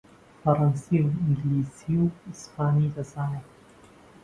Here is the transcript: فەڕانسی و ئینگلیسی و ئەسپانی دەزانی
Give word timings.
فەڕانسی 0.41 0.95
و 1.03 1.07
ئینگلیسی 1.23 1.93
و 2.03 2.05
ئەسپانی 2.25 2.93
دەزانی 2.95 3.43